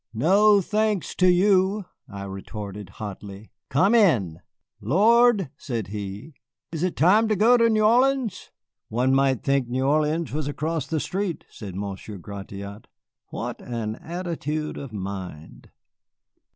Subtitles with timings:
[0.15, 3.51] "No thanks to you," I retorted hotly.
[3.69, 4.39] "Come in."
[4.79, 6.33] "Lord," said he,
[6.71, 8.49] "is it time to go to New Orleans?"
[8.89, 12.87] "One might think New Orleans was across the street," said Monsieur Gratiot.
[13.27, 15.69] "What an attitude of mind!"